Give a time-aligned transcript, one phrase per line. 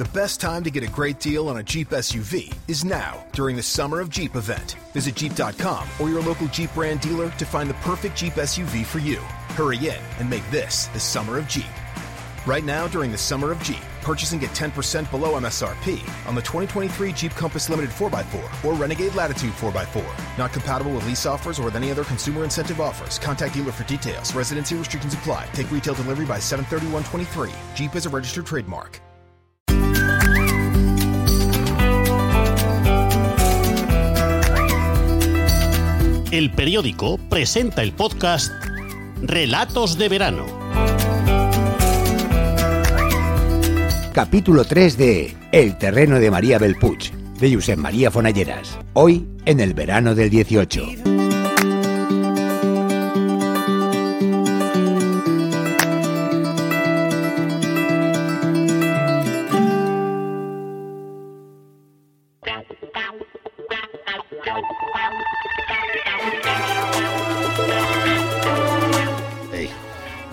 [0.00, 3.54] The best time to get a great deal on a Jeep SUV is now during
[3.54, 4.76] the Summer of Jeep event.
[4.94, 8.98] Visit Jeep.com or your local Jeep brand dealer to find the perfect Jeep SUV for
[8.98, 9.18] you.
[9.58, 11.68] Hurry in and make this the Summer of Jeep.
[12.46, 16.40] Right now, during the Summer of Jeep, purchase and get 10% below MSRP on the
[16.40, 20.38] 2023 Jeep Compass Limited 4x4 or Renegade Latitude 4x4.
[20.38, 23.18] Not compatible with lease offers or with any other consumer incentive offers.
[23.18, 24.34] Contact dealer for details.
[24.34, 25.46] Residency restrictions apply.
[25.52, 27.52] Take retail delivery by 731.23.
[27.74, 28.98] Jeep is a registered trademark.
[36.30, 38.52] El periódico presenta el podcast
[39.20, 40.46] Relatos de Verano.
[44.14, 48.78] Capítulo 3 de El terreno de María Belpuig, de Josep María Fonalleras.
[48.92, 51.09] Hoy, en el verano del 18.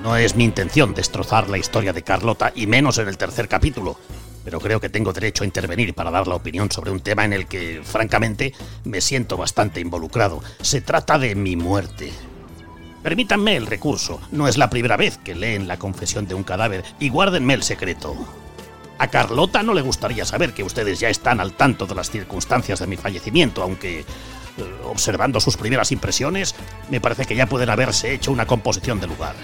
[0.03, 3.97] No es mi intención destrozar la historia de Carlota, y menos en el tercer capítulo.
[4.43, 7.33] Pero creo que tengo derecho a intervenir para dar la opinión sobre un tema en
[7.33, 8.53] el que, francamente,
[8.85, 10.41] me siento bastante involucrado.
[10.61, 12.13] Se trata de mi muerte.
[13.03, 14.21] Permítanme el recurso.
[14.31, 17.63] No es la primera vez que leen la confesión de un cadáver y guárdenme el
[17.63, 18.15] secreto.
[18.99, 22.79] A Carlota no le gustaría saber que ustedes ya están al tanto de las circunstancias
[22.79, 24.05] de mi fallecimiento, aunque, eh,
[24.85, 26.55] observando sus primeras impresiones,
[26.89, 29.35] me parece que ya pueden haberse hecho una composición de lugar.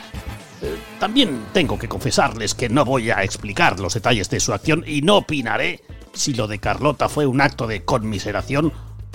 [0.99, 5.01] También tengo que confesarles que no voy a explicar los detalles de su acción y
[5.01, 5.81] no opinaré
[6.13, 8.71] si lo de Carlota fue un acto de conmiseración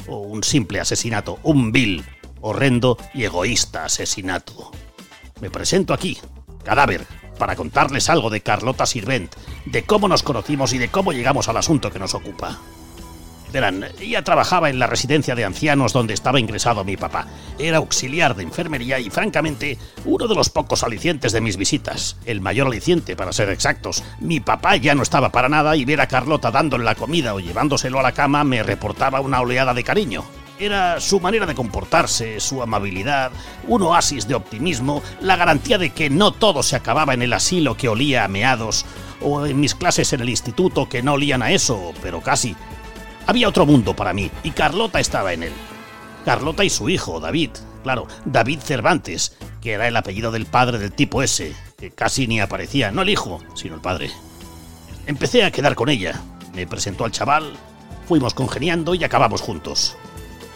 [0.07, 2.05] o un simple asesinato, un vil,
[2.41, 4.71] horrendo y egoísta asesinato.
[5.41, 6.19] Me presento aquí,
[6.65, 7.07] cadáver,
[7.39, 11.57] para contarles algo de Carlota Sirvent, de cómo nos conocimos y de cómo llegamos al
[11.57, 12.59] asunto que nos ocupa.
[13.53, 17.27] Verán, ella trabajaba en la residencia de ancianos donde estaba ingresado mi papá.
[17.59, 22.17] Era auxiliar de enfermería y, francamente, uno de los pocos alicientes de mis visitas.
[22.27, 24.05] El mayor aliciente, para ser exactos.
[24.21, 27.41] Mi papá ya no estaba para nada y ver a Carlota dándole la comida o
[27.41, 30.25] llevándoselo a la cama me reportaba una oleada de cariño.
[30.61, 33.31] Era su manera de comportarse, su amabilidad,
[33.69, 37.77] un oasis de optimismo, la garantía de que no todo se acababa en el asilo
[37.77, 38.85] que olía a meados,
[39.21, 42.57] o en mis clases en el instituto que no olían a eso, pero casi.
[43.29, 45.53] Había otro mundo para mí, y Carlota estaba en él.
[46.25, 47.51] Carlota y su hijo, David,
[47.83, 52.41] claro, David Cervantes, que era el apellido del padre del tipo ese, que casi ni
[52.41, 54.11] aparecía, no el hijo, sino el padre.
[55.07, 56.19] Empecé a quedar con ella,
[56.55, 57.53] me presentó al chaval,
[58.07, 59.95] fuimos congeniando y acabamos juntos.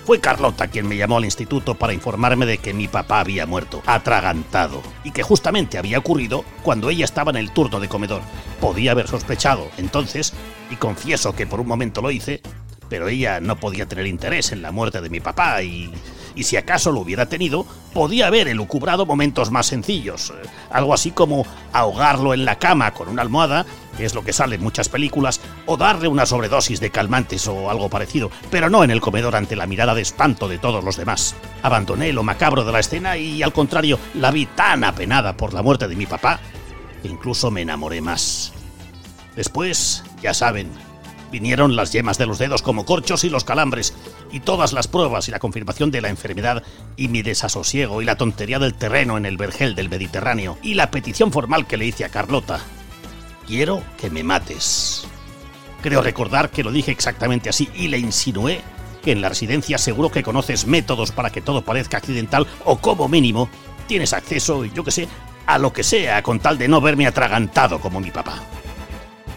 [0.06, 3.82] Fue Carlota quien me llamó al instituto para informarme de que mi papá había muerto,
[3.84, 8.22] atragantado, y que justamente había ocurrido cuando ella estaba en el turno de comedor.
[8.62, 10.32] Podía haber sospechado entonces,
[10.70, 12.40] y confieso que por un momento lo hice,
[12.92, 15.90] pero ella no podía tener interés en la muerte de mi papá y,
[16.34, 17.64] y si acaso lo hubiera tenido,
[17.94, 23.08] podía haber elucubrado momentos más sencillos, eh, algo así como ahogarlo en la cama con
[23.08, 23.64] una almohada,
[23.96, 27.70] que es lo que sale en muchas películas, o darle una sobredosis de calmantes o
[27.70, 30.98] algo parecido, pero no en el comedor ante la mirada de espanto de todos los
[30.98, 31.34] demás.
[31.62, 35.62] Abandoné lo macabro de la escena y al contrario, la vi tan apenada por la
[35.62, 36.40] muerte de mi papá,
[37.00, 38.52] que incluso me enamoré más.
[39.34, 40.70] Después, ya saben,
[41.32, 43.94] vinieron las yemas de los dedos como corchos y los calambres,
[44.30, 46.62] y todas las pruebas y la confirmación de la enfermedad,
[46.96, 50.90] y mi desasosiego y la tontería del terreno en el vergel del Mediterráneo, y la
[50.90, 52.60] petición formal que le hice a Carlota.
[53.46, 55.04] Quiero que me mates.
[55.82, 58.60] Creo recordar que lo dije exactamente así y le insinué
[59.02, 63.08] que en la residencia seguro que conoces métodos para que todo parezca accidental o como
[63.08, 63.48] mínimo
[63.88, 65.08] tienes acceso, yo que sé,
[65.46, 68.40] a lo que sea con tal de no verme atragantado como mi papá.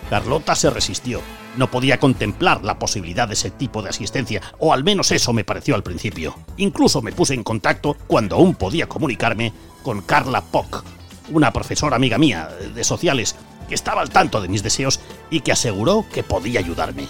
[0.10, 1.22] Carlota se resistió.
[1.58, 5.44] No podía contemplar la posibilidad de ese tipo de asistencia, o al menos eso me
[5.44, 6.36] pareció al principio.
[6.58, 10.84] Incluso me puse en contacto, cuando aún podía comunicarme, con Carla Pock,
[11.30, 13.36] una profesora amiga mía de sociales,
[13.70, 15.00] que estaba al tanto de mis deseos
[15.30, 17.08] y que aseguró que podía ayudarme.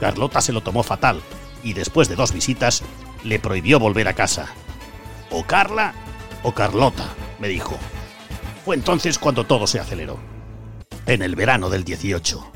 [0.00, 1.20] Carlota se lo tomó fatal,
[1.62, 2.82] y después de dos visitas,
[3.24, 4.48] le prohibió volver a casa.
[5.30, 5.94] O Carla
[6.42, 7.08] o Carlota,
[7.38, 7.76] me dijo.
[8.64, 10.18] Fue entonces cuando todo se aceleró
[11.06, 12.55] en el verano del 18.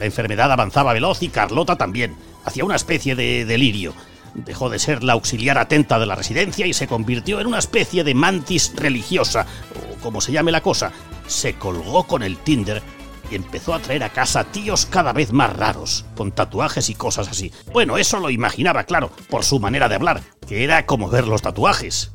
[0.00, 2.16] La enfermedad avanzaba veloz y Carlota también,
[2.46, 3.92] hacia una especie de delirio.
[4.32, 8.02] Dejó de ser la auxiliar atenta de la residencia y se convirtió en una especie
[8.02, 9.44] de mantis religiosa,
[9.74, 10.90] o como se llame la cosa.
[11.26, 12.82] Se colgó con el Tinder
[13.30, 17.28] y empezó a traer a casa tíos cada vez más raros, con tatuajes y cosas
[17.28, 17.52] así.
[17.70, 21.42] Bueno, eso lo imaginaba, claro, por su manera de hablar, que era como ver los
[21.42, 22.10] tatuajes.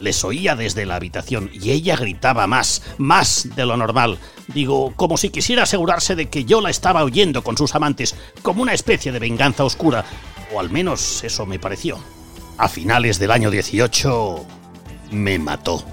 [0.00, 4.18] Les oía desde la habitación y ella gritaba más, más de lo normal.
[4.48, 8.62] Digo, como si quisiera asegurarse de que yo la estaba oyendo con sus amantes, como
[8.62, 10.04] una especie de venganza oscura,
[10.52, 11.98] o al menos eso me pareció.
[12.56, 14.44] A finales del año 18
[15.10, 15.84] me mató.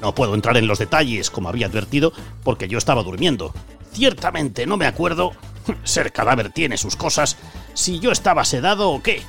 [0.00, 2.12] No puedo entrar en los detalles, como había advertido,
[2.42, 3.54] porque yo estaba durmiendo.
[3.92, 5.32] Ciertamente no me acuerdo,
[5.84, 7.36] ser cadáver tiene sus cosas,
[7.74, 9.22] si yo estaba sedado o qué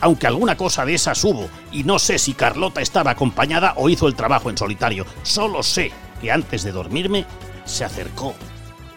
[0.00, 4.08] aunque alguna cosa de esas hubo, y no sé si Carlota estaba acompañada o hizo
[4.08, 5.06] el trabajo en solitario.
[5.22, 7.26] Solo sé que antes de dormirme
[7.64, 8.34] se acercó,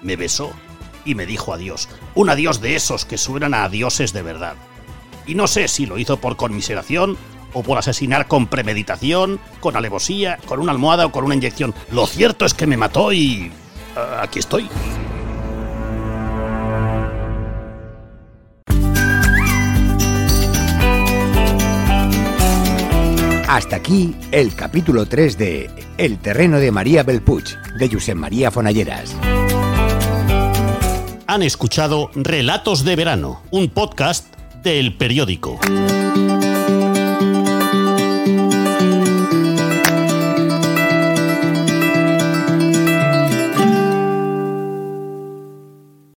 [0.02, 0.52] me besó
[1.06, 1.90] y me dijo adiós.
[2.16, 4.56] Un adiós de esos que suenan a dioses de verdad.
[5.26, 7.18] Y no sé si lo hizo por conmiseración
[7.54, 11.74] o por asesinar con premeditación, con alevosía, con una almohada o con una inyección.
[11.92, 13.52] Lo cierto es que me mató y...
[13.96, 14.70] Ah, aquí estoy.
[23.50, 29.16] Hasta aquí el capítulo 3 de El terreno de María Belpuch, de Josep María Fonalleras.
[31.26, 34.32] Han escuchado Relatos de Verano, un podcast
[34.62, 35.60] del periódico.